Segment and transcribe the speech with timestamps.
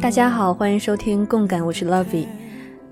[0.00, 2.26] 大家好，欢迎收听共感，我是 Lovey。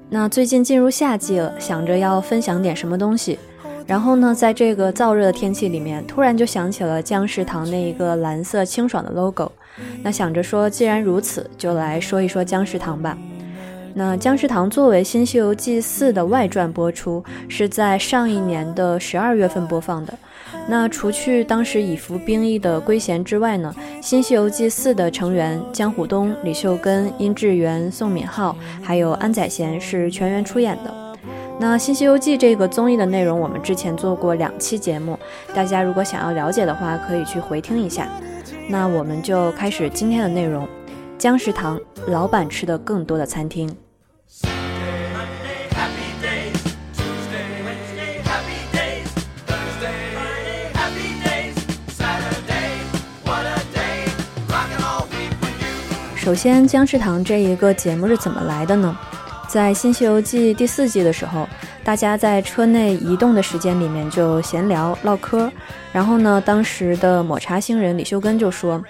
[0.08, 3.38] 那最近进入夏季了，想着要分享点什么东西，
[3.86, 9.52] 然后呢，在这个燥热的天气里面，突然就想起了姜食堂那一个蓝色清爽的 logo。
[10.02, 13.16] 那想着说，既然如此，就来说一说姜食堂吧。
[13.94, 20.14] 那姜食堂作为《新西游记四》的外传播出，是在上一年的十二月份播放的。
[20.68, 30.94] 那除去当时已服兵役的圭贤之外呢，《新西游记四》的成员江虎东、李秀根、殷志源、宋敏浩，还有安宰贤是全员出演的。
[31.58, 35.18] 那《新西游记》这个综艺的内容，我们之前做过两期节目，
[35.54, 38.08] 大家如果想要了解的话，可以去回听一下。
[38.68, 40.66] 那我们就开始今天的内容：
[41.22, 43.72] 姜食堂老板吃的更多的餐厅。
[56.16, 58.98] 首先，姜食堂这一个节目是怎么来的呢？
[59.48, 61.48] 在《新西游记》第四季的时候，
[61.84, 65.50] 大家在车内移动的时间里面就闲聊唠嗑，
[65.92, 68.83] 然后呢，当时的抹茶星人李秀根就说：“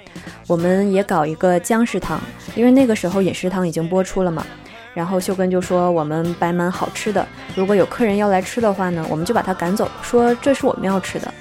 [0.47, 2.21] 我们也搞一个姜食堂，
[2.55, 4.47] 因为那个时候饮食堂已经播出了嘛。”
[4.93, 7.27] 然后秀根就说：“我们摆满好吃的，
[7.57, 11.33] 如果有客人要来吃的话呢，我们就把他赶走，说这是我们要吃的。”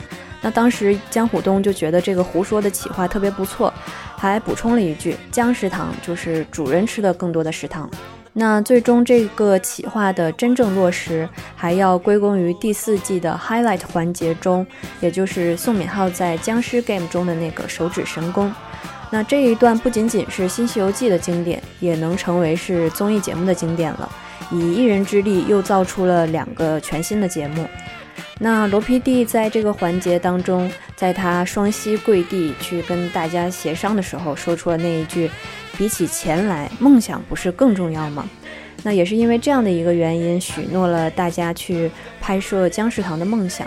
[0.42, 3.72] 那当时江虎东就觉得这个胡说的企划特别不错，
[4.16, 7.92] 还补充了一句：“姜食堂就是主人吃的更多的食堂。”
[8.34, 14.66] 那最终这个企划的真正落实，还要归功于第四季的 highlight 环节中，
[15.02, 18.54] 也就是宋敏浩在僵尸 game 中的那个手指神功。
[19.10, 24.10] 那这一段不仅仅是《新西游记》的经典，也能成为是综艺节目的经典了。
[24.50, 27.68] 以一人之力又造出了两个全新的节目。
[28.40, 35.30] 那罗 PD 在这个环节当中，在他双膝跪地去跟大家协商的时候，说出了那一句
[35.82, 38.30] ：“比起钱来，梦想不是更重要吗？”
[38.86, 43.66] 那也是因为这样的一个原因，许诺了大家去拍摄姜食堂的梦想。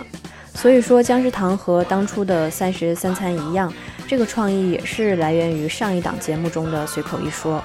[0.55, 3.73] 所以说，姜食堂和当初的三十三餐一样，
[4.07, 7.61] 这个创意也是来源于上一档节目中的随口一说。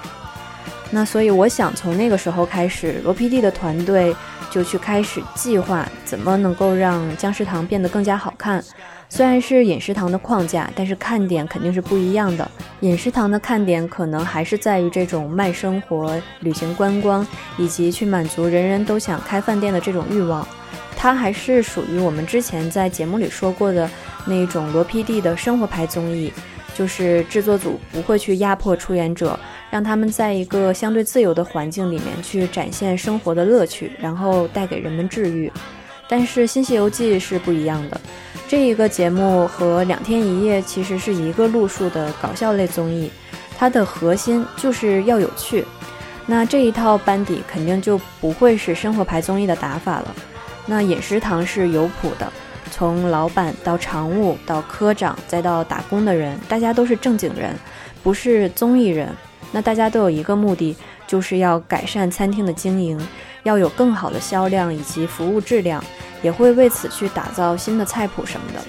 [0.89, 4.15] 那所以，我想从那个时候开始，罗 PD 的团队。
[4.51, 8.65] 就去开始计划怎么能够让姜食堂变得更加好看。
[9.09, 12.49] 虽然是饮食堂的框架，但是看点肯定是不一样的。
[12.81, 17.25] 饮食堂的看点可能还是在于这种慢生活、旅行观光，
[17.57, 20.47] 以及去满足人人都想开饭店的这种欲望。
[20.95, 23.89] 它还是属于我们之前在节目里说过的
[24.25, 26.31] 那种罗 PD 的生活牌综艺。
[26.75, 29.37] 就是制作组不会去压迫出演者，
[29.69, 35.51] 让他们在一个相对自由的环境里面去展现生活的乐趣，然后带给人们治愈。
[36.07, 37.99] 但是《新西游记》是不一样的，
[38.49, 43.11] 这一个节目和《两天一夜》其实是一个路数的搞笑类综艺，
[43.55, 45.63] 它的核心就是要有趣。
[46.25, 50.15] 那这一套班底肯定就不会是生活牌综艺的打法了。
[50.65, 52.27] 那饮食堂是有谱的。
[52.71, 57.55] 从老板到常务到科长再到打工的人，大家都是正经人，
[58.01, 59.15] 不是综艺人。
[59.51, 62.99] 那大家都有一个目的，就是要改善餐厅的经营，
[63.43, 65.83] 要有更好的销量以及服务质量，
[66.21, 68.59] 也会为此去打造新的菜谱什么的。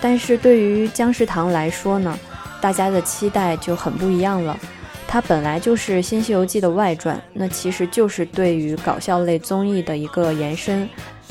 [0.00, 2.18] 但是对于姜食堂来说呢，
[2.60, 4.58] 大家的期待就很不一样了。
[5.06, 10.88] 它本来就是《新西游记》的外传，那其实就是对于搞笑类综艺的一个延伸。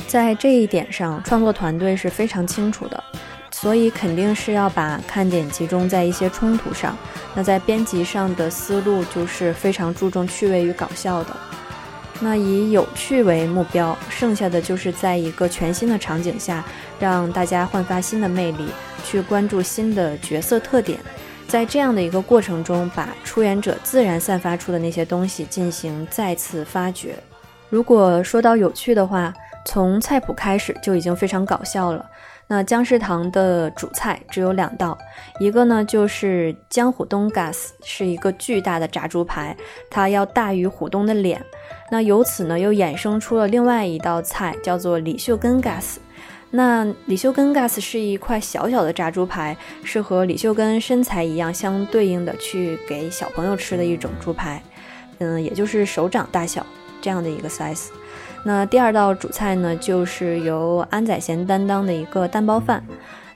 [0.07, 3.03] 在这一点上，创作团队是非常清楚的，
[3.51, 6.97] 所以肯定是要把看点集中在一些冲突上。
[7.35, 11.35] 那在编辑上的思路就是非常注重趣味与搞笑的，
[12.19, 16.65] 那以有趣为目标，剩下的就是在一个全新的场景下，
[16.99, 18.65] 让大家焕发新的魅力，
[19.05, 20.99] 去关注新的角色特点，
[21.47, 27.15] 在这样的一个过程中，把出演者自然散发出的那些东西进行再次发掘。
[27.69, 29.31] 如果说到有趣的话，
[29.65, 32.03] 从菜谱开始就已经非常搞笑了。
[32.49, 34.97] 那姜食堂的主菜只有两道，
[35.39, 39.55] 一个呢就是姜虎东 gas，是一个巨大的炸猪排，
[39.89, 41.43] 它要大于虎东的脸。
[41.91, 45.97] 那由此呢又衍生出了另外一道菜，叫做李秀根 gas。
[46.49, 54.63] 那李秀根 gas 是一块小小的炸猪排，是和李秀根身材一样相对应的去给小朋友吃的一种猪排，
[55.17, 56.65] 嗯，也就是手掌大小
[57.01, 57.87] 这样的一个 size。
[58.47, 62.81] 那第二道主菜呢，就是由安宰贤担当的一个蛋包饭。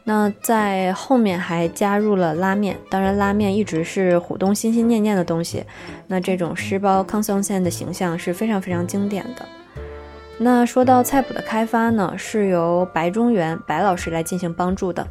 [0.06, 5.66] 那在后面还加入了拉面，当然拉面一直是虎东心心念念的东西。
[6.08, 9.46] 那这种湿包康松线的形象是非常非常经典的。
[10.38, 15.06] 那说到菜谱的开发呢，是由白中原白老师来进行帮助的。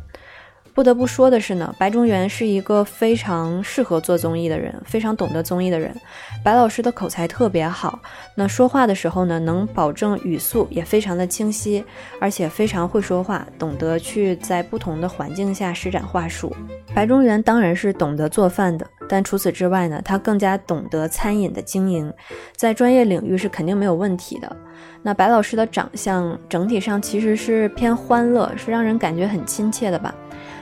[0.81, 5.95] 不得不说的是呢，白中原是一个非常适合做综艺的人，非常懂得综艺的人。
[6.43, 7.99] 白老师的口才特别好，
[8.35, 11.85] 那说话的时候呢，能保证语速也非常的清晰，
[12.19, 16.51] 而且非常会说话，懂得去在不同的环境下施展话术。
[16.95, 22.11] 白中原当然是懂得做饭的，但除此之外呢，他更加懂得餐饮的经营，
[22.57, 24.57] 在专业领域是肯定没有问题的。
[25.03, 30.15] 那白老师的长相整体上其实是偏欢乐，是让人感觉很亲切的吧。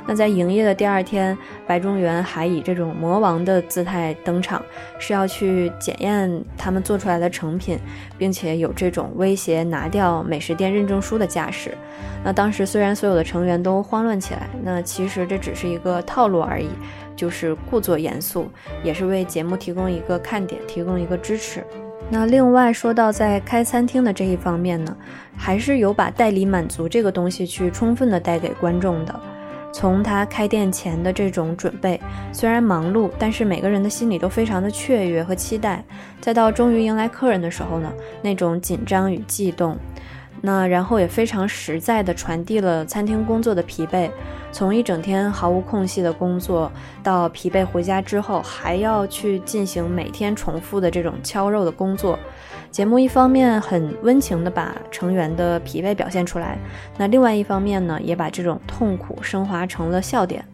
[0.08, 4.62] 那在营业的第二天，白中原还以这种魔王的姿态登场，
[4.99, 7.78] 是要去检验他们做出来的成品，
[8.16, 11.76] 并且有这种威胁拿掉美食店认证书的架势。
[12.25, 16.70] 那当时虽然所有的成员都慌乱起来，那其实这只是一个套路而已，
[17.14, 18.49] 就是故作严肃，
[18.82, 21.62] 也是为节目提供一个看点，提供一个支持。
[22.08, 24.96] 那另外说到在开餐厅的这一方面呢，
[25.37, 29.20] 还是有把代理满足这个东西去充分的带给观众的。
[29.72, 32.00] 从他开店前的这种准备，
[32.32, 35.84] 虽然忙碌，但是每个人的心里都非常的雀跃和期待。
[36.20, 37.92] 再到终于迎来客人的时候呢，
[38.22, 39.76] 那种紧张与悸动，
[40.40, 44.10] 那然后也非常实在的传递了餐厅工作的疲惫。
[44.50, 46.72] 从一整天毫无空隙的工作，
[47.02, 52.18] 到疲惫回家之后还要去进行每天重复的这种敲肉的工作。
[52.70, 56.56] 节目一方面很温情地把成员的疲惫表现出来，
[56.96, 60.44] 那另外一方面呢，也把这种痛苦升华成了笑点。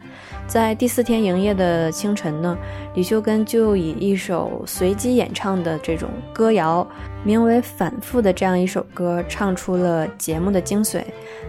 [0.46, 2.56] 在第四天营业的清晨呢，
[2.94, 6.86] 李秀根就以一首随机演唱的这种歌谣，
[7.24, 11.02] 名为《反复》的这样一首歌，唱出了节目的精髓。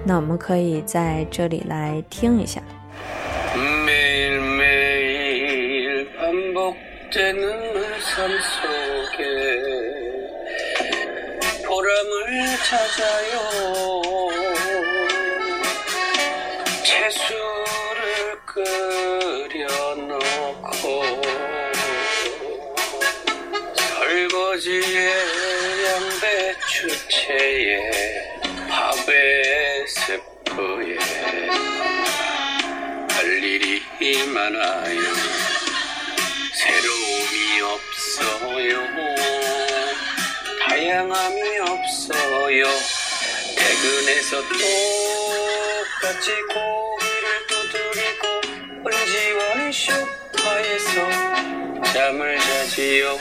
[0.04, 2.62] 那我们可以在这里来听一下。
[11.86, 13.36] 보람을 찾아요.
[16.84, 18.42] 채수를
[19.54, 20.82] 끓여놓고
[23.76, 25.14] 설거지에
[26.66, 27.70] 양배추채에
[28.68, 30.98] 밥에 세포에
[33.12, 33.84] 할 일이
[34.34, 35.02] 많아요.
[36.52, 39.45] 새로움이 없어요.
[40.76, 42.66] 다양함이 없어요.
[43.56, 44.42] 퇴근해서
[46.02, 48.24] 똑같이 고기를 두드리고
[48.86, 50.94] 은지원의 슈퍼에서
[51.94, 53.18] 잠을 자지요.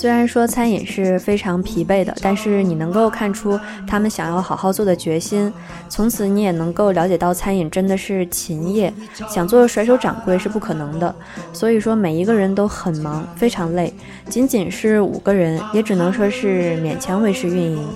[0.00, 5.52] 虽然说餐饮是非常疲惫的，但是你能够看出他们想要好好做的决心。
[5.90, 8.90] 从此你也能够了解到，餐饮真的是勤业，
[9.28, 11.14] 想做甩手掌柜是不可能的。
[11.52, 13.92] 所以说每一个人都很忙，非常累。
[14.26, 17.86] 仅仅是五个人，也只能说是勉强维持运营。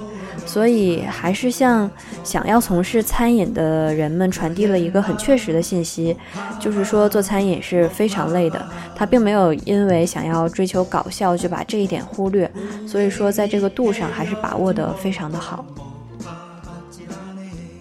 [0.46, 1.90] 所以，还是向
[2.22, 6.17] 想要从事餐饮的人们传递了一个很确实的信息，
[6.60, 8.64] 就是说做餐饮是非常累的。
[8.94, 12.50] 他并没有因为想要追求搞笑就把这一点忽略，
[12.86, 15.64] 所以说在这个度上还是把握得非常的好。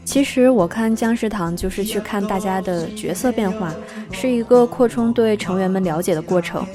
[0.05, 3.73] 其实我看姜食堂就是去看大家的角色变化，
[4.11, 6.65] 是一个扩充对成员们了解的过程，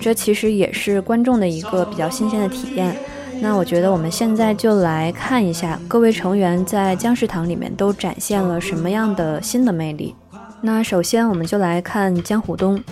[0.00, 2.96] 这其实也是观众的一个比较新鲜的体验。
[3.40, 10.14] 那我觉得我们现在就来看一下各位成员在姜食堂里面都展现了什么样的新的魅力。
[10.60, 12.82] 那首先我们就来看江虎东。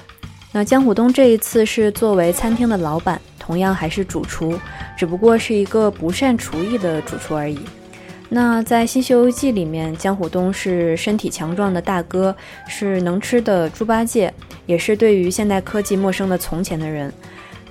[0.53, 4.59] 那江虎东这一次是作为餐厅的老板，同样还是主厨，
[4.97, 7.59] 只不过是一个不善厨艺的主厨而已。
[8.29, 12.35] 那在《新西游记》里面，江虎东是身体强壮的大哥，
[12.69, 14.33] 是能吃的猪八戒，
[14.67, 17.13] 也是对于现代科技陌生的从前的人。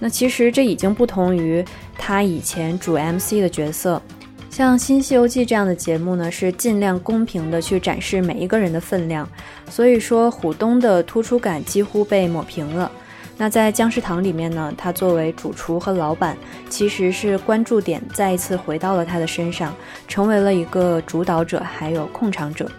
[0.04, 1.64] 那其实这已经不同于
[1.98, 4.02] 他以前主 MC 的角色，
[4.50, 9.26] 像《新西游记》这样的节目呢，是尽量公平的去展示每一个人的分量，
[9.70, 12.92] 所以说虎东的突出感几乎被抹平了。
[13.38, 16.38] 那在僵尸堂里面呢，他作为主厨和老板，
[16.70, 19.74] 其实是关注点再一次回到了他的身上，
[20.10, 22.70] 成为了一个主导者，还有控场者。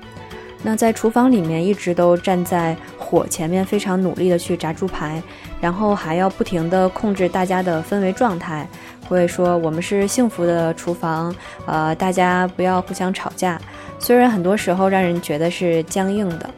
[0.66, 5.22] 那在厨房里面一直都站在火前面，非常努力的去炸猪排，
[5.60, 8.66] 然后还要不停的控制大家的氛围状态，
[9.06, 11.34] 会说我们是幸福的厨房，
[11.66, 13.60] 呃，大家不要互相吵架。
[13.98, 16.48] 虽然很多时候让人觉得是僵硬的，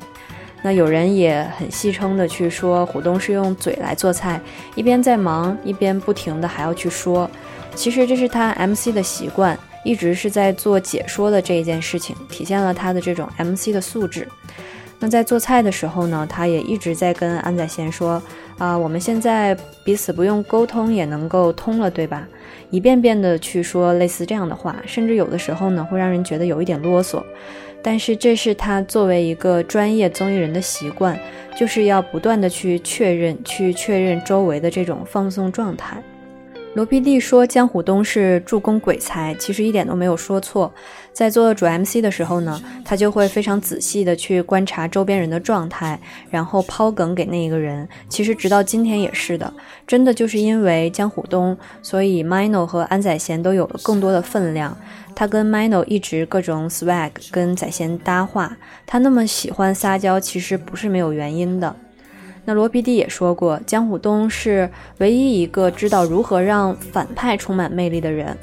[0.63, 4.41] 那有人也很戏称的去说虎东是用嘴来做菜，
[4.77, 7.29] 一边在忙，一边不停的还要去说。
[7.75, 14.26] 其实这是他 MC 的习惯，一直是在做解说的这一件事情，体现了他的这种 MC 的素质。
[14.99, 18.21] 那在做菜的时候呢，他也一直在跟安宰贤说
[18.59, 22.26] 啊，我们现在彼此不用沟通也能够通了，对吧？
[22.71, 27.23] 一遍遍的去说类似这样的话，甚至有的时候呢，会让人觉得有一点啰嗦。
[27.83, 31.16] 但是这是他作为一个专业综艺人的习惯，
[31.57, 36.02] 就是要不断的去确认，去确认周围的这种放松状态。
[36.76, 40.71] 罗 PD 说江虎东是助攻鬼才，其实一点都没有说错。
[41.11, 47.88] 在做主 MC 的时候呢，他就会非常仔细的去观察周边人的状态，然后抛梗给那一个人。
[48.11, 49.50] 其实直到今天也是的，
[49.87, 54.76] 真的就是因为江虎东，所以 Mino 和安宰贤都有了更多的分量。
[55.14, 58.54] 他跟 Mino 一直各种 swag 跟宰贤搭话，
[58.85, 61.75] 他那么喜欢撒娇，其实不是没有原因的。
[62.47, 68.35] 那罗 PD 也说过，江虎东是唯一一个知道如何让反派充满魅力的人。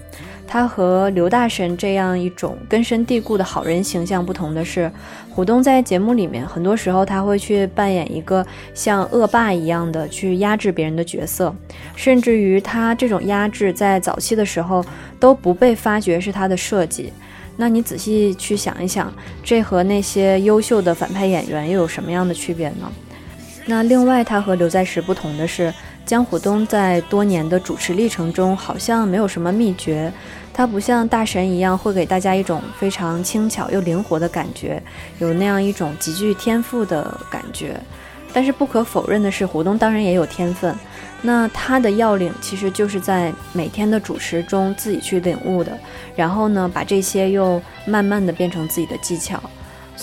[0.45, 4.91] 他和刘大神这样一种根深蒂固的好人形象不同的是，
[5.31, 8.45] 虎东在节目里面很多时候他会去扮演一个
[8.75, 11.55] 像恶霸一样的去压制别人的角色，
[11.95, 14.85] 甚至于他这种压制在早期的时候
[15.19, 17.11] 都不被发觉是他的设计。
[17.55, 19.11] 那你仔细去想一想，
[19.43, 22.91] 这和那些优秀的反派演员又有什么样的区别呢？
[23.65, 25.73] 那另外，他和刘在石不同的是，
[26.05, 30.11] 江虎东在多年的主持历程中好像没有什么秘诀，
[30.53, 34.83] 他不像大神一样会给大家一种非常轻巧又灵活的感觉，
[35.19, 37.79] 有那样一种极具天赋的感觉。
[38.33, 40.75] 但是不可否认的是，虎东当然也有天分，
[41.21, 45.71] 那他的要领其实就是在每天的主持中自己去领悟的，
[46.15, 49.41] 然后呢，把这些又慢慢的变成自己的技巧。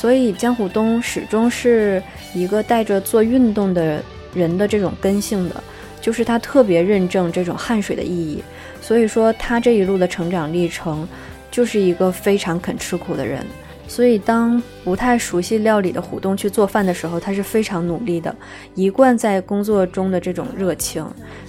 [0.01, 2.03] 所以江虎东始终是
[2.33, 4.03] 一个带着做运动的
[4.33, 5.63] 人的这种根性的，
[6.01, 8.43] 就是他特别认证这种汗水的意义。
[8.81, 11.07] 所以说他这一路的成长历程，
[11.51, 13.45] 就是一个非常肯吃苦的人。
[13.87, 18.35] 所以当不太熟悉料理的虎东去做饭的时候，他是非常努力的，
[18.75, 21.05] 一贯在工作中的这种热情，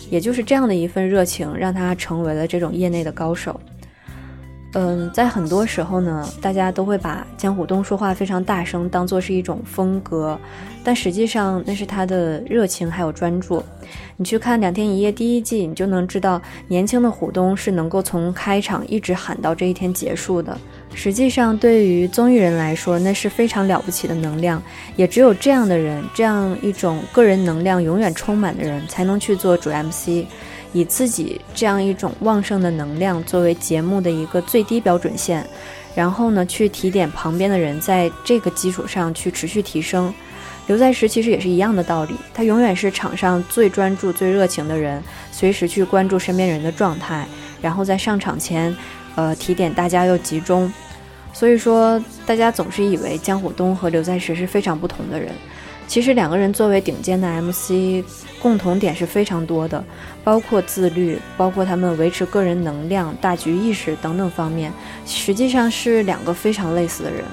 [0.10, 3.58] 也就是这样的一份热情，让他成为了这种业内的高手。
[4.74, 10.40] 嗯，在很多时候呢，大家都会把江虎东说话非常大声当做是一种风格，
[10.82, 13.62] 但实际上那是他的热情还有专注。
[14.16, 20.58] 你去看《两天一夜》第一季，你就能知道年轻的虎东是能够从开场一直喊到这一天结束的。
[20.94, 24.64] 实际上，对于综艺人来说，那是非常了不起的能量，
[24.96, 30.26] 也只有这样的人，这样一种个人能量永远充满的人，才能去做主 MC。
[30.74, 35.46] 以自己这样一种旺盛的能量作为节目的一个最低标准线，
[35.94, 40.14] 然后呢，去提点旁边的人，在这个基础上去持续提升。
[40.68, 47.28] 刘在石其实也是一样的道理，他永远是场上最专注、最热情的人，随时去关注身边人的状态，
[47.62, 48.74] 然后在上场前，
[49.16, 50.72] 呃，提点大家又集中。
[51.34, 55.34] 所以说，大家总是以为江虎东和刘在石是非常不同的人。
[55.92, 58.02] 其实两个人作为顶尖的 MC，
[58.42, 59.84] 共同点是非常多的，
[60.24, 64.72] 包括自律，包括他们维持个人能量、大局意识等等方面，
[65.06, 67.26] 实际上是两个非常类似的人。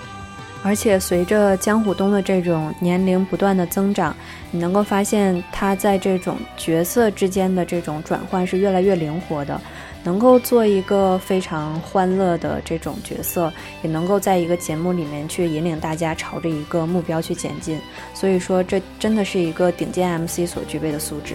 [0.65, 4.13] 而且随着江虎东的这种年龄不断的增长，
[4.51, 9.61] 你能够发现他在这种角色之间的这种转换是越来越灵活的。
[10.09, 17.79] 能够做一个非常欢乐的这种角色，也能够在一个节目里面去引领大家朝着一个目标去前进。
[18.15, 21.35] 所以说，这真的是一个顶尖 MC 所具备的素质。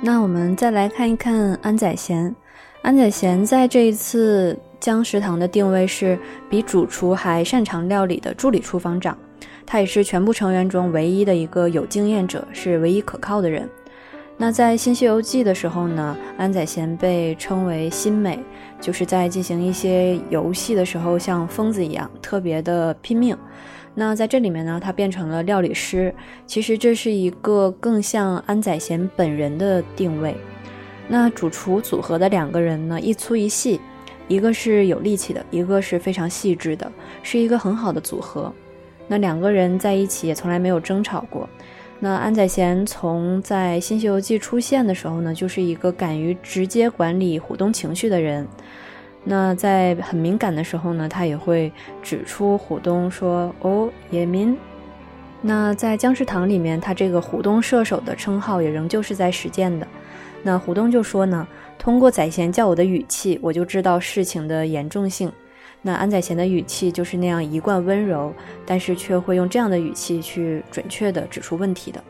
[0.00, 2.34] 那我们再来看一看安宰贤。
[2.80, 4.58] 安宰贤在这一次。
[4.78, 6.18] 江食堂的定位是
[6.48, 9.16] 比主厨还擅长料理的助理厨房长，
[9.64, 13.68] 他也是全部成员中唯一的一个有经验者，是唯一可靠的人。
[14.38, 18.38] 那在《新西游记》的时候呢，安宰贤被称为新美，
[18.78, 23.34] 就是在进行一些游戏的时候像疯子一样，特别的拼命。
[23.94, 26.14] 那在这里面呢，他变成了料理师，
[26.46, 30.36] 其实这是一个更像安宰贤本人的定位。
[31.08, 33.80] 那主厨组合的两个人呢，一粗一细。
[34.28, 36.90] 一个是有力气的，一个是非常细致的，
[37.22, 38.52] 是一个很好的组合。
[39.06, 41.48] 那两个人在一起也从来没有争吵过。
[42.00, 48.46] 那安宰贤从在《新西游记》出现的时候呢，就是一个敢于直接管理虎东情绪的人。
[49.22, 54.56] 那在很敏感的时候呢，他也会指出虎东说：“哦，野民。”
[55.40, 59.86] 那在僵尸堂里面，他这个虎东射手的称号也仍旧是在实践的。
[60.42, 61.46] 那虎东就说呢。
[61.78, 65.30] 通过宰贤叫我的语气，我就知道事情的严重性。
[65.82, 68.32] 那安宰贤的语气就是那样一贯温柔，
[68.64, 72.02] 但是却会用这样的语气去准确地指出问题的。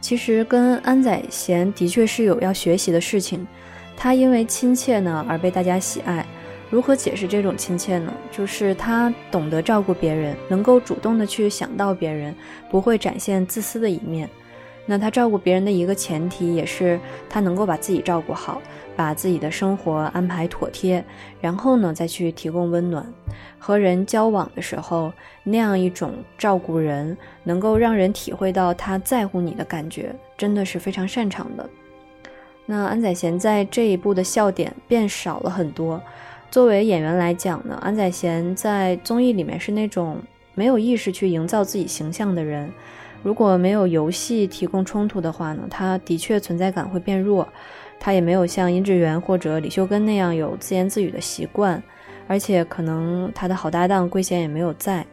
[0.00, 3.46] 其实跟安宰贤的确是有要学习的事情。
[3.96, 6.26] 他因为亲切呢而被大家喜爱。
[6.68, 8.12] 如何解释这种亲切呢？
[8.30, 12.34] 就是他懂得照顾别人，能够主动的去想到别人，
[12.70, 14.28] 不会展现自私的一面。
[14.84, 16.98] 那他照顾别人的一个前提，也是
[17.28, 18.60] 他能够把自己照顾好，
[18.96, 21.04] 把自己的生活安排妥帖，
[21.40, 23.06] 然后呢再去提供温暖。
[23.58, 25.12] 和人交往的时候，
[25.44, 31.70] 那样一种照顾人，能够让人体会到他在乎你的感觉，真的是非常擅长的。
[32.66, 36.02] 那安宰贤在这一部的笑点变少了很多。
[36.50, 40.18] 作为演员来讲呢，安宰贤在综艺里面是那种
[40.54, 42.70] 没有意识去营造自己形象的人。
[43.22, 47.48] 如果没有游戏提供冲突的话呢，他的确存在感会变弱。
[48.04, 51.80] 他也没有像殷志源或者李秀根那样有自言自语的习惯，
[52.26, 55.06] 而且可能他的好搭档桂贤也没有在。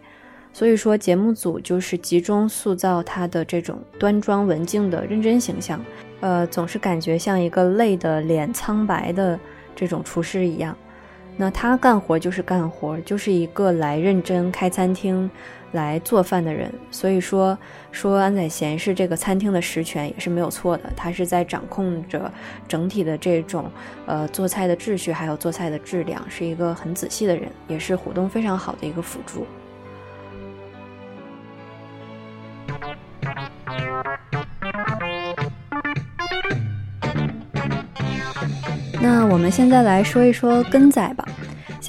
[0.51, 5.79] 所以说，节目组就是集中塑造他的这种端庄文静的认真形象，
[6.21, 9.39] 呃，总是感觉像一个累的脸苍白的
[9.75, 10.75] 这种厨师一样。
[11.37, 15.29] 那他干活就是干活，就是一个来认真开餐厅。
[15.71, 17.57] 来做饭的人，所以说
[17.91, 22.31] 说安宰贤是这个餐厅的实权也是没有错的，他是在掌控着
[22.67, 23.69] 整体的这种
[24.05, 29.45] 呃做菜的秩序，还有做菜的质量，是一个很仔细的人，也是虎东非常好的一个辅助。
[39.01, 41.25] 那我们现在来说一说根仔吧。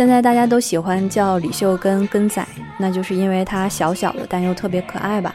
[0.01, 2.43] 现在大家都喜欢叫李秀根根仔，
[2.79, 5.35] 那就是因为他小小的但又特别可爱吧。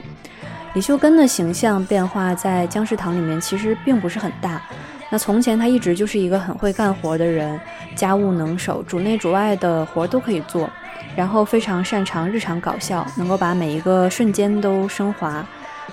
[0.74, 4.60] 李秀根的形象变化在僵尸堂里面其实并不是很大。
[5.12, 7.62] 那从前他一直就是一个很会干活的人，
[7.96, 10.68] 家务能手，主内主外的活都可以做，
[11.16, 15.46] 然后非常擅长日常搞笑，能够把每一个瞬间都升华。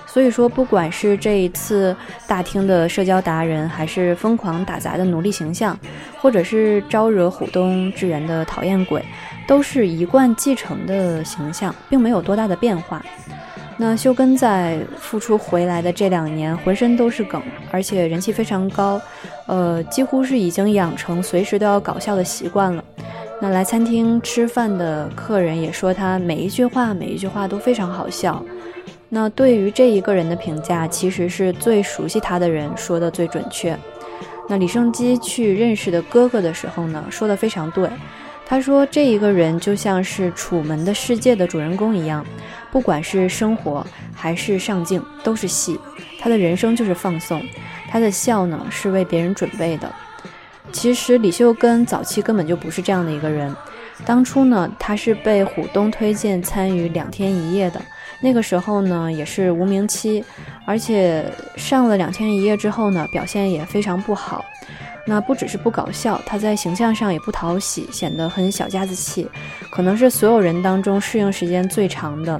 [0.05, 1.95] 所以说，不管是这一次
[2.27, 5.77] 大厅的社交达人，还是疯狂打杂的奴隶形象，
[6.19, 9.03] 或者是招惹虎东之人的讨厌鬼，
[9.47, 13.03] 都是一贯继承的形象，并没有多大的变化。
[13.75, 19.01] 那修根在复出回来的这两年，浑身都是梗，而且人气非常高，
[19.47, 22.83] 呃，几乎是已经养成随时都要搞笑的习惯了。
[23.41, 28.43] 那来餐厅吃饭的客人也说，他每一句话每一句话都非常好笑。
[29.15, 33.77] 那对于这一个人的评价，其实是最熟悉他的人说的最准确。
[34.49, 37.87] 那李胜基去认识的哥哥的时候呢，说的非常对。
[38.43, 42.25] 他说这一个人就像是《楚门的世界》的主人公一样，
[42.71, 45.79] 不管是生活还是上镜都是戏，
[46.19, 47.39] 他的人生就是放送，
[47.91, 49.93] 他的笑呢是为别人准备的。
[50.71, 53.55] 其实李秀根早期根本就不是这样的一个人，
[54.07, 57.79] 当初呢他是被虎东推荐参与两天一夜的。
[58.23, 60.23] 那个时候呢，也是无名期，
[60.65, 64.45] 而且上了两天一夜之后呢，表现也非常不好。
[65.05, 69.27] 那不只是不搞笑，他在形象上也不讨喜，显得很小家子气，
[69.69, 72.39] 可能是所有人当中适应时间最长的。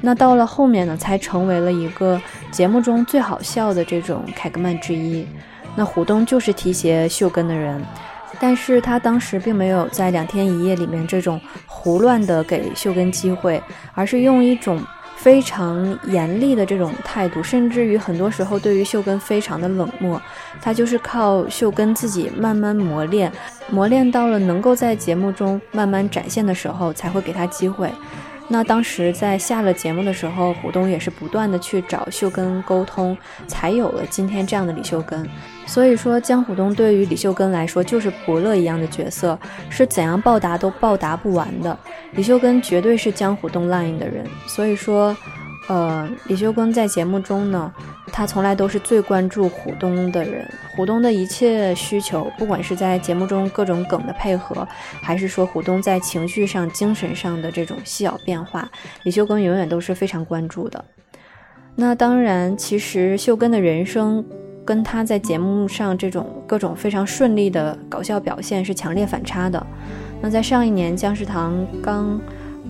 [0.00, 2.18] 那到了后面呢，才成为了一个
[2.50, 5.26] 节目中最好笑的这种凯格曼之一。
[5.76, 7.84] 那虎东就是提携秀根的人，
[8.40, 14.82] 但是他当时并没有在两天一夜里面这种胡乱的给秀根机会，而是用一种。
[15.22, 20.20] 非常严厉的这种态度，甚至于很多时候对于秀根非常的冷漠，
[20.62, 23.30] 他就是靠秀根自己慢慢磨练，
[23.70, 27.92] 磨练到了能够在节目中慢慢展现的时候，才会给他机会。
[28.48, 35.28] 那当时在下了节目的时候，胡东也是不断的去找秀根沟通，才有了今天这样的李秀根。
[35.70, 41.78] 所以说，江虎东对于李秀根来说就是伯乐一样的角色，是怎样报答都报答不完的。
[42.14, 45.16] 李秀根绝对是江虎东 line 的人，所以说。
[45.68, 47.72] 呃，李秀根在节目中呢，
[48.06, 54.66] 他从来都是最关注虎东的人，虎东的一切需求，不管是在节目中各种梗的配合，
[55.00, 58.68] 还是说虎东在情绪上、精神上的这种细小变化，
[59.04, 60.84] 李秀根永远都是非常关注的。
[61.76, 64.24] 那当然，其实秀根的人生
[64.64, 69.66] 跟他在节目上这种各种非常顺利的搞笑表现是强烈反差的。
[70.20, 72.20] 那在上一年姜食堂刚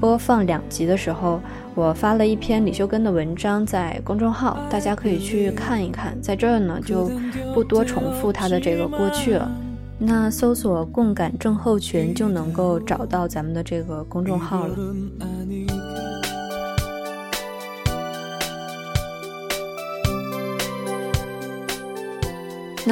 [0.00, 1.40] 播放两集的时候。
[1.76, 6.20] 我发了一篇李秀根的文章在公众号，大家可以去看一看。
[6.20, 7.08] 在这儿呢，就
[7.54, 9.50] 不多重复他的这个过去了。
[9.96, 14.76] 那搜索“共感症候群”就能够找到咱们的这个公众号了。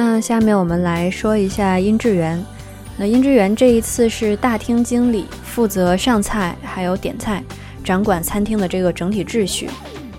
[0.01, 2.41] 那下面我们来说一下殷志源。
[2.95, 5.25] 那殷志源这一次是大厅经理。
[5.43, 7.43] 负责上菜还有点菜，
[7.83, 9.69] 掌管餐厅的这个整体秩序。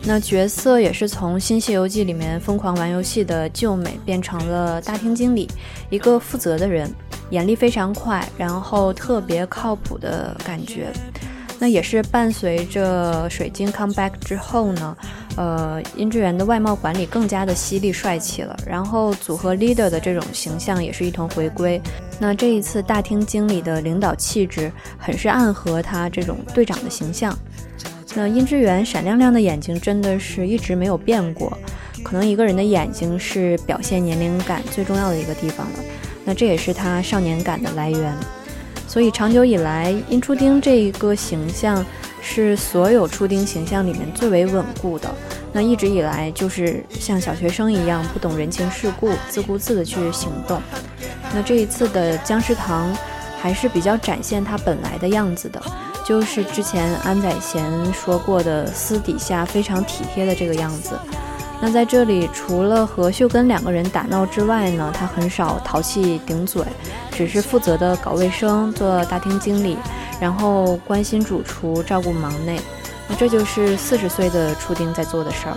[0.02, 5.48] 那角色也是从《新西游记》里面疯狂玩游戏的救美变成了大厅经理，
[5.88, 6.94] 一个负责的人，
[7.30, 10.88] 眼力非常快，然后特别靠谱的感觉。
[11.58, 14.94] 那也是伴随着水晶 come back 之后呢，
[15.40, 21.80] 呃，殷志源的外貌管理更加的犀利帅气了，然后组合 leader 的这种形象也是一同回归。
[22.18, 27.34] 那这一次大厅经理的领导气质，很是暗合他这种队长的形象。
[28.14, 31.56] 那殷志源闪亮亮的眼睛真的是一直没有变过，
[32.02, 35.78] 可能一个人的眼睛是表现年龄感最重要的一个地方了。
[36.22, 38.14] 那这也是他少年感的来源。
[38.86, 41.82] 所以长久以来，殷初丁这一个形象
[42.20, 45.08] 是所有初丁形象里面最为稳固的。
[45.52, 50.62] 那一直以来就是像小学生一样不懂人情世故，自顾自的去行动。
[51.34, 52.92] 那这一次的僵尸堂
[53.40, 55.60] 还是比较展现他本来的样子的。
[56.04, 60.98] 就是之前安宰贤说过的，私底下非常体贴的这个样子。
[61.60, 66.64] 那在这里，除了和秀根两个人打闹之外呢，他很少淘气顶嘴，
[67.12, 69.76] 只是负责的搞卫生、做大厅经理，
[70.20, 72.58] 然后关心主厨、照顾忙内。
[73.10, 75.56] 那这就是四十岁的初丁在做的事儿。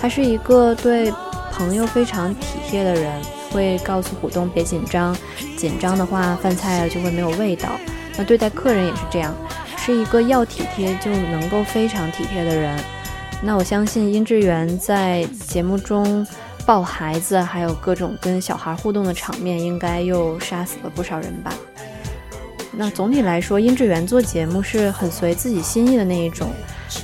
[0.00, 1.12] 他是一个对
[1.52, 5.14] 朋友非常体贴的人，会告诉虎东别紧张，
[5.56, 7.68] 紧张的话饭菜就会没有味道。
[8.16, 9.34] 那对待客人也是这样。
[9.76, 12.74] 是一个要体贴就能够非常体贴的人，
[13.42, 16.26] 那我相信殷志源在节目中
[16.64, 21.52] 抱孩子，还有各种跟小孩互动的场面，应该又杀死了不少人吧。
[22.72, 26.48] 那总体来说，殷志源做节目是很随自己心意的那一种。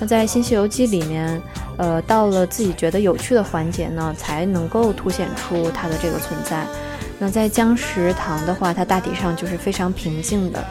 [0.01, 1.41] 那在《新西游记》里面，
[1.77, 6.65] 呃，到了自己觉得有趣的环节呢，才能够凸显出他的这个存在。
[7.19, 10.65] 那在僵食堂的话，他大体上就是非常平静的。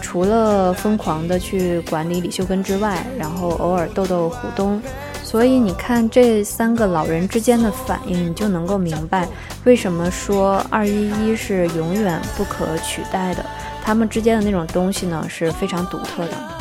[0.00, 4.80] 除了疯狂的去管理李秀根之外，然后偶尔逗逗虎东，
[5.24, 9.26] 所以你看这三个老人之间的反应，你就能够明白
[9.64, 13.44] 为什么说二一一是永远不可取代的。
[13.82, 16.55] 他们之间的那种东西呢，是非常独特的。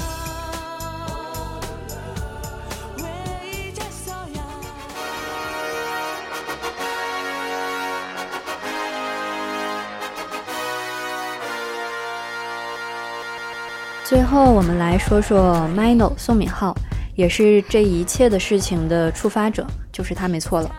[14.16, 16.74] 最后，我们来说说 Mino 宋敏浩，
[17.16, 20.72] 也是这一切的事情的触发者，就是他没错了。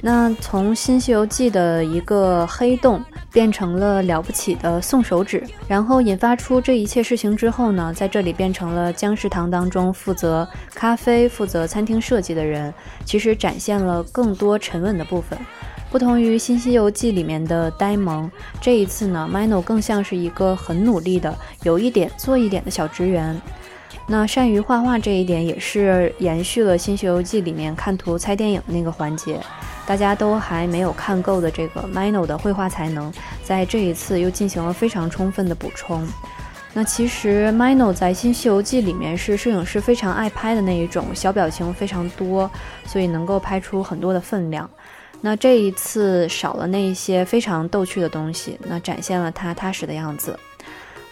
[0.00, 3.02] 那从《新西游记》的一个黑洞
[3.32, 12.72] 变成了了不起的送手指，然后引发出这一切事情之后呢，在这里变成了僵食堂当中负责咖啡、负责餐厅设计的人，
[13.04, 15.36] 其实展现了更多沉稳的部分。
[15.90, 23.36] 不同于《新西游记》里面的呆萌，这一次呢，Mino 更像是一个很努力的、有一点做一点的小职员。
[24.06, 29.40] 那善于画画这一点也是延续了《新西游记》里面看图猜电影那个环节，
[29.84, 36.06] 大家都还没有看够的这个 Mino 的绘画才能，在这一次又进行了非常充分的补充。
[36.72, 42.48] 那其实 Mino 在《新西游记》里面是摄影师非常爱拍的那一种，小表情非常多，
[42.86, 44.70] 所以能够拍出很多的分量。
[45.20, 50.38] 那这一次少了那一些非常逗趣的东西，那展现了他踏实的样子。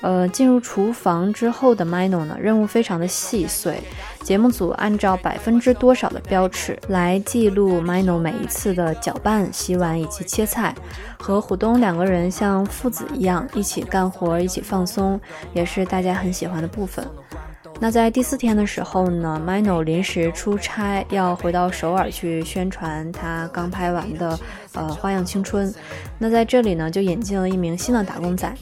[0.01, 3.81] 呃，进入厨房之后的 Mino 呢，任务非常的细碎。
[4.23, 10.73] 节目组按照百分之多少的标尺来记录 Mino 每一次的搅拌、洗碗以及切菜，
[11.19, 15.21] 和虎东两个人像父子一样一起干活、一起放松，
[15.53, 17.05] 也是大家很喜欢的部分。
[17.81, 24.39] 那在第四天的时候呢，Mino 临时出差要回到首尔去宣传他刚拍完的
[24.75, 25.73] 呃《花样青春》。
[26.19, 28.53] 那在这里呢，就引进了一名新的打工仔。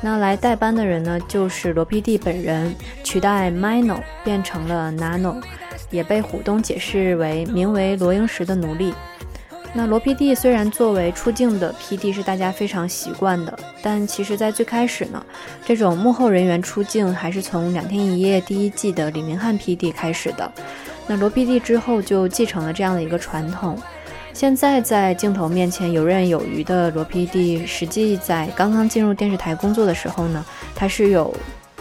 [0.00, 5.42] 那来代班的人呢，就是罗 PD 本人，取代 Mino 变成了 Nano，
[5.90, 8.94] 也被虎东解释为名为罗英石的奴隶。
[9.72, 15.24] 那罗 PD 虽然作为出镜的 PD 是大家非常习惯的，但其实，在最开始呢，
[15.64, 20.52] 这种幕后人员出镜还是从《两天一夜》第一季的李明翰 PD 开始的。
[21.06, 23.80] 那罗 PD 之后就继承了这样的一个传统。
[24.32, 31.32] 现在在镜头面前游刃有余的罗 PD，实际在刚刚进入电视台工作的时候呢，他是有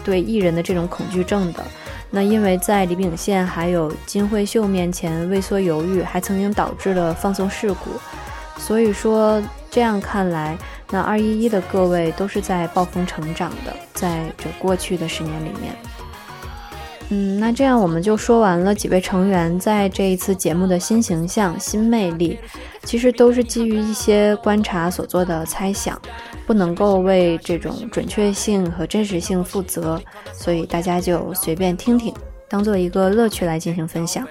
[0.03, 1.63] 对艺人的这种恐惧症的。
[2.11, 7.91] 那因为在李秉宪还有金惠秀面前畏缩犹豫，还曾经导致了放送事故，
[8.57, 10.57] 所以说这样看来，
[10.89, 15.75] 那二一一的各位都是在暴风成长的，在这过去的十年里面。
[17.11, 22.39] 嗯，那这样我们就说完了几位成员在这一次节目的新形象、新魅力，
[22.89, 26.01] 其实都是基于一些观察所做的猜想，
[26.47, 30.01] 不能够为这种准确性和真实性负责，
[30.33, 32.11] 所以大家就随便听听，
[32.49, 34.27] 当做一个乐趣来进行分享。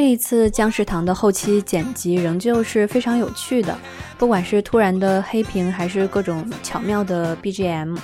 [0.00, 3.76] 这一次姜食堂的后期剪辑仍旧是非常有趣的，
[4.16, 7.98] 不管是突然的黑屏，还是各种巧妙的 BGM，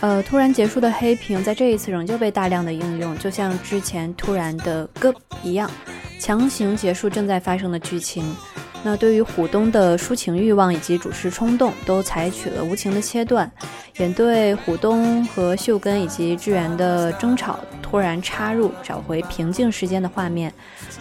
[0.00, 5.70] 呃，突然结束的黑屏在这一次仍旧被大量的应用，就像之前突然的歌一样，
[6.18, 8.24] 强行结束正在发生的剧情。
[8.84, 13.50] 那对于虎东的抒情欲望以及主持冲动，都采取了无情的切断，
[13.96, 20.52] 也对虎东和秀根以及志源的争吵突然插入，找回平静时间的画面。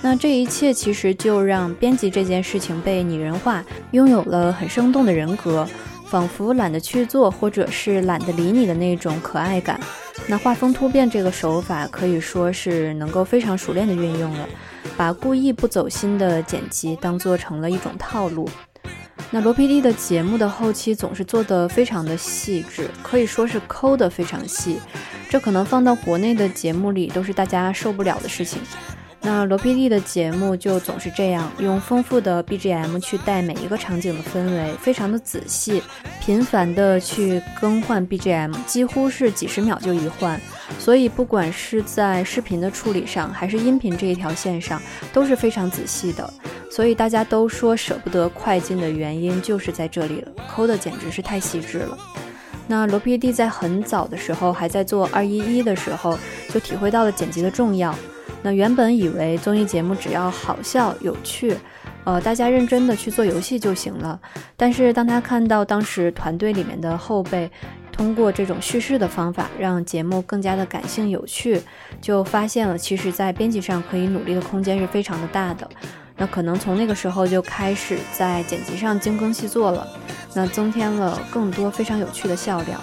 [0.02, 5.68] 那这一切其实就让编辑这件事情被拟人化，拥有了很生动的人格，
[6.12, 9.80] 仿佛懒得去做，或者是懒得理你的那种可爱感。
[10.28, 14.46] 那画风突变这个手法可以说是能够非常熟练的运用了。
[14.98, 18.50] 把故意不走心的剪辑当做成了一种套路。
[19.30, 24.82] 那罗 PD 的节目的后期总是做得非常的细致，可以说是抠得非常细。
[25.30, 28.62] 这可能放到国内的节目里都是大家受不了的事情。
[29.24, 35.82] 那罗 PD 的节目就总是这样，用丰富的 BGM 去带每一个场景的氛围，非常的仔细，
[36.20, 40.42] 频繁的去更换 BGM，几乎是几十秒就一换。
[40.80, 44.82] 所以不管是在视频的处理上，还是音频这一条线上，
[45.14, 46.34] 都是非常仔细的。
[46.72, 51.96] 所以大家都说舍不得快进的原因就是在这里了，抠的简直是太细致了。
[52.66, 56.18] 那罗 PD 在很早的时候，还在做二一一的时候，
[56.52, 57.94] 就体会到了剪辑的重要。
[58.44, 61.56] 那原本以为综艺节目只要好笑有趣，
[62.04, 64.20] 呃，大家认真的去做游戏就行了。
[64.58, 67.52] 但是当他看到当时团队里面的后辈
[67.92, 71.62] 通过这种叙事的方法让节目更加的感性有趣，
[72.02, 75.70] 就发现了其实在编辑上可以努力的空间是非常的大的。
[76.18, 79.88] 那可能从那个时候就开始在剪辑上精耕细作了，
[80.34, 82.80] 那增添了更多非常有趣的笑料。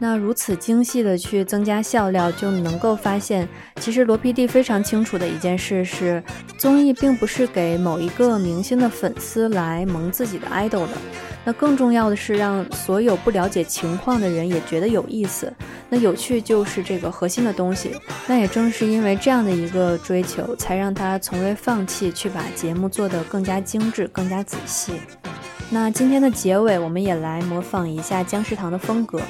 [0.00, 3.48] 那如此精细的去增加笑料，就能够发现，
[3.80, 6.22] 其实罗 PD 非常清楚的一件事是，
[6.56, 10.90] 综艺并不是给某一个明星的粉丝来萌自己的 idol 的。
[11.44, 15.52] 那更重要的是，让所有不了解情况的人也觉得有意思。
[15.88, 17.90] 那有趣就是这个核心的东西。
[18.26, 24.92] 那也正是因为这样的一个追求，才让他从未放弃去把节目做得更加精致、更加仔细。
[25.70, 29.20] 那今天的结尾，我们也来模仿一下姜食堂的风格。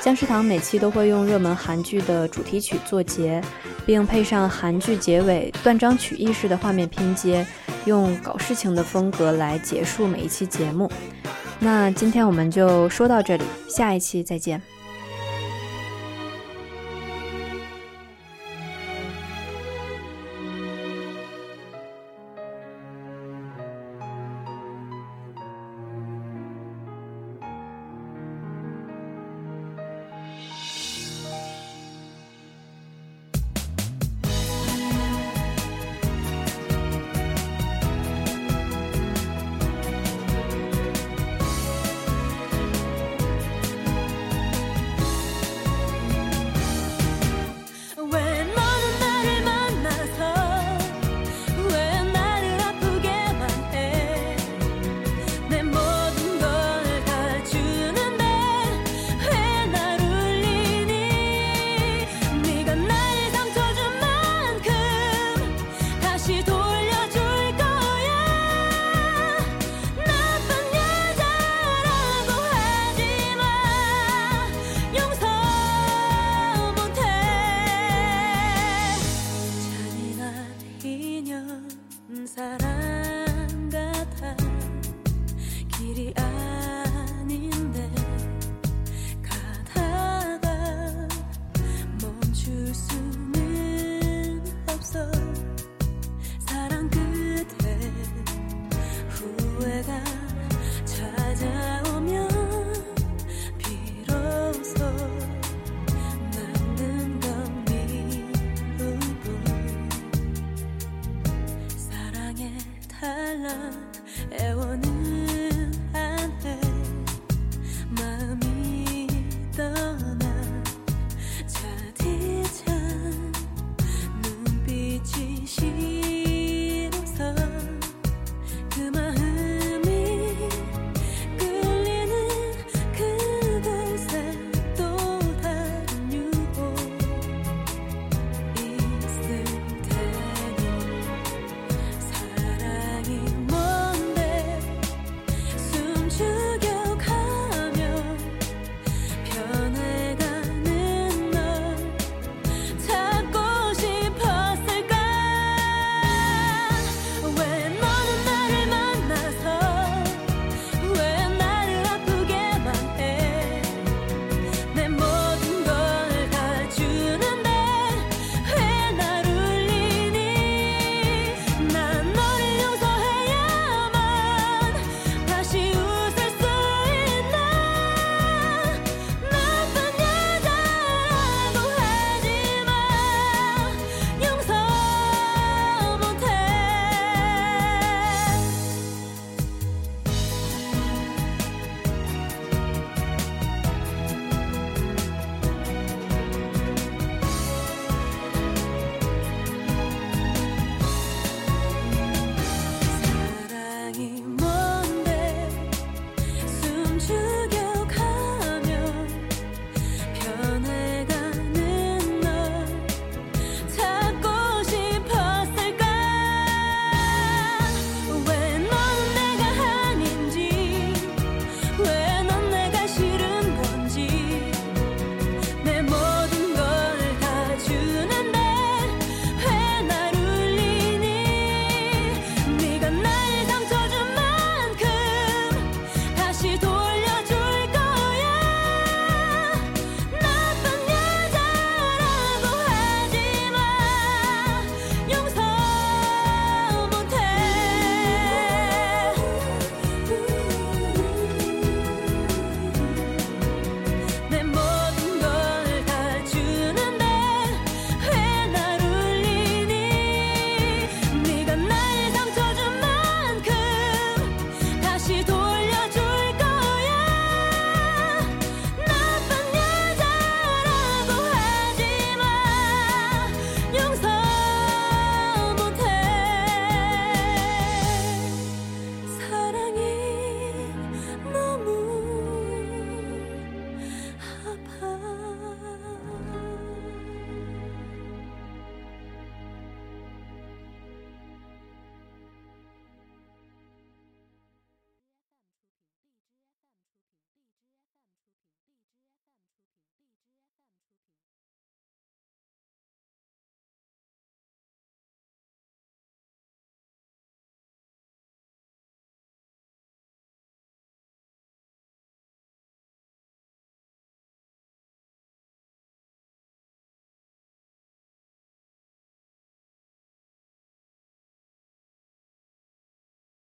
[0.00, 3.42] 姜食堂每期都会用热门韩剧的主题曲做结，
[3.84, 7.44] 并配上韩剧结尾断章取义式的画面拼接，
[7.84, 10.88] 用搞事情的风格来结束每一期节目。
[11.58, 14.62] 那今天我们就说到这里，下一期再见。